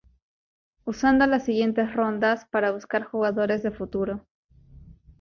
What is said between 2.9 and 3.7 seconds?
jugadores de